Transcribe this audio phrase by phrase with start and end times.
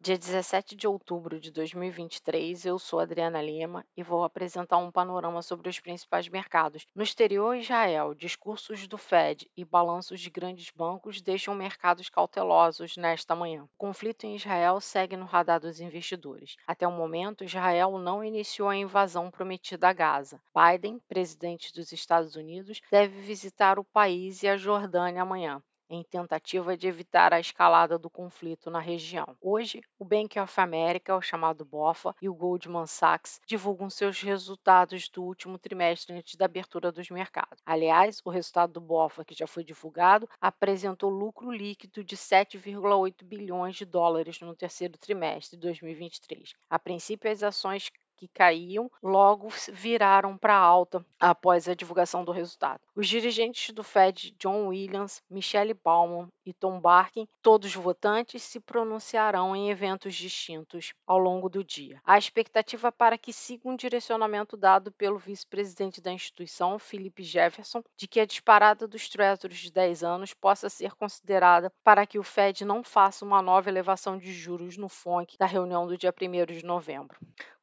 [0.00, 5.42] Dia 17 de outubro de 2023, eu sou Adriana Lima e vou apresentar um panorama
[5.42, 6.86] sobre os principais mercados.
[6.94, 13.34] No exterior, Israel, discursos do Fed e balanços de grandes bancos deixam mercados cautelosos nesta
[13.34, 13.64] manhã.
[13.64, 16.56] O conflito em Israel segue no radar dos investidores.
[16.64, 20.40] Até o momento, Israel não iniciou a invasão prometida a Gaza.
[20.54, 26.76] Biden, presidente dos Estados Unidos, deve visitar o país e a Jordânia amanhã em tentativa
[26.76, 29.36] de evitar a escalada do conflito na região.
[29.40, 35.08] Hoje, o Bank of America, o chamado BOFA, e o Goldman Sachs divulgam seus resultados
[35.08, 37.62] do último trimestre antes da abertura dos mercados.
[37.64, 43.76] Aliás, o resultado do BOFA, que já foi divulgado, apresentou lucro líquido de 7,8 bilhões
[43.76, 46.54] de dólares no terceiro trimestre de 2023.
[46.68, 52.80] A princípio, as ações que caíam logo viraram para alta após a divulgação do resultado.
[52.94, 59.54] Os dirigentes do Fed, John Williams, Michelle Bauman e Tom Barkin, todos votantes, se pronunciarão
[59.54, 62.00] em eventos distintos ao longo do dia.
[62.04, 68.08] A expectativa para que siga um direcionamento dado pelo vice-presidente da instituição, Philip Jefferson, de
[68.08, 72.64] que a disparada dos treasuries de 10 anos possa ser considerada para que o Fed
[72.64, 76.64] não faça uma nova elevação de juros no FONC da reunião do dia 1 de
[76.64, 77.16] novembro.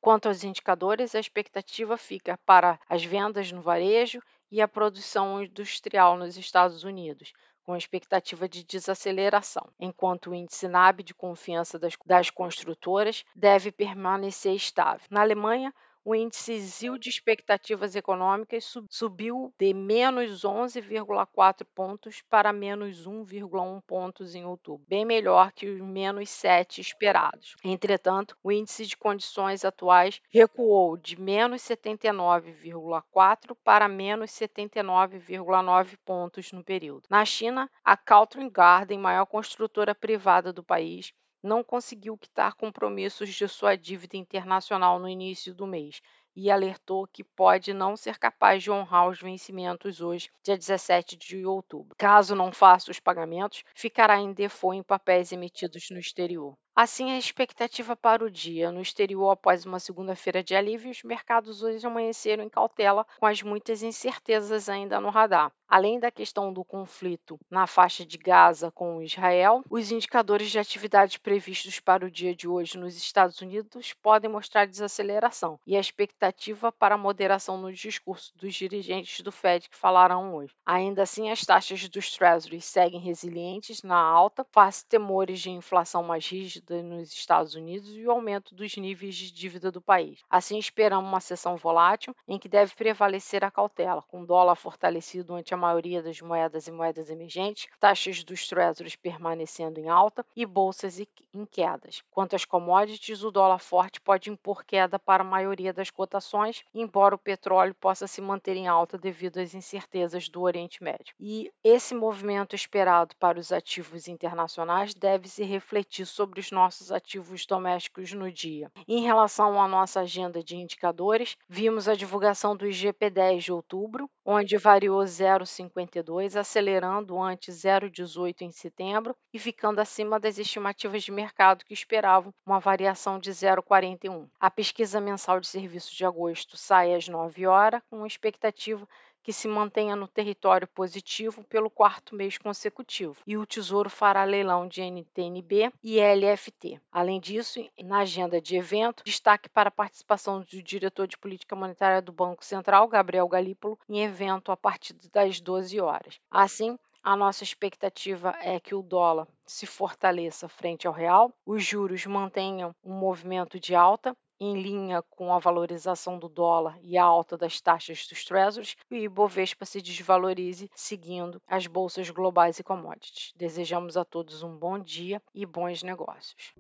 [0.06, 6.16] Quanto aos indicadores, a expectativa fica para as vendas no varejo e a produção industrial
[6.16, 12.30] nos Estados Unidos, com expectativa de desaceleração, enquanto o índice NAB de confiança das, das
[12.30, 15.08] construtoras deve permanecer estável.
[15.10, 15.74] Na Alemanha,
[16.06, 24.36] o índice ZIL de expectativas econômicas subiu de menos 11,4 pontos para menos 1,1 pontos
[24.36, 27.56] em outubro, bem melhor que os menos 7 esperados.
[27.64, 36.64] Entretanto, o índice de condições atuais recuou de menos 79,4 para menos 79,9 pontos no
[36.64, 37.08] período.
[37.10, 41.12] Na China, a Caltrin Garden, maior construtora privada do país,
[41.46, 46.02] não conseguiu quitar compromissos de sua dívida internacional no início do mês
[46.36, 51.46] e alertou que pode não ser capaz de honrar os vencimentos hoje, dia 17 de
[51.46, 51.96] outubro.
[51.98, 56.58] Caso não faça os pagamentos, ficará em default em papéis emitidos no exterior.
[56.78, 61.64] Assim, a expectativa para o dia no exterior após uma segunda-feira de alívio, os mercados
[61.64, 65.54] hoje amanheceram em cautela, com as muitas incertezas ainda no radar.
[65.70, 71.20] Além da questão do conflito na faixa de Gaza com Israel, os indicadores de atividade
[71.20, 76.72] previstos para o dia de hoje nos Estados Unidos podem mostrar desaceleração e a expectativa
[76.74, 80.54] para moderação no discurso dos dirigentes do Fed que falarão hoje.
[80.66, 86.28] Ainda assim, as taxas dos Treasuries seguem resilientes na alta, face temores de inflação mais
[86.28, 90.20] rígida nos Estados Unidos e o aumento dos níveis de dívida do país.
[90.30, 95.34] Assim, esperamos uma sessão volátil em que deve prevalecer a cautela, com o dólar fortalecido
[95.34, 100.46] ante a maioria das moedas e moedas emergentes, taxas dos treasuries permanecendo em alta e
[100.46, 102.04] bolsas em quedas.
[102.12, 107.16] Quanto às commodities, o dólar forte pode impor queda para a maioria das cotações, embora
[107.16, 111.14] o petróleo possa se manter em alta devido às incertezas do Oriente Médio.
[111.20, 117.46] E esse movimento esperado para os ativos internacionais deve se refletir sobre os nossos ativos
[117.46, 118.72] domésticos no dia.
[118.88, 124.58] Em relação à nossa agenda de indicadores, vimos a divulgação do IGP-10 de outubro, onde
[124.58, 131.74] variou 0,52, acelerando ante 0,18 em setembro e ficando acima das estimativas de mercado que
[131.74, 134.30] esperavam uma variação de 0,41.
[134.40, 138.88] A pesquisa mensal de serviços de agosto sai às 9 horas, com expectativa
[139.26, 144.68] que se mantenha no território positivo pelo quarto mês consecutivo, e o Tesouro fará leilão
[144.68, 146.80] de NTNB e LFT.
[146.92, 152.04] Além disso, na agenda de evento, destaque para a participação do diretor de política monetária
[152.04, 156.20] do Banco Central, Gabriel Galípolo, em evento a partir das 12 horas.
[156.30, 162.06] Assim, a nossa expectativa é que o dólar se fortaleça frente ao real, os juros
[162.06, 167.38] mantenham um movimento de alta em linha com a valorização do dólar e a alta
[167.38, 173.34] das taxas dos treasuries, o Ibovespa se desvalorize seguindo as bolsas globais e commodities.
[173.36, 176.54] Desejamos a todos um bom dia e bons negócios.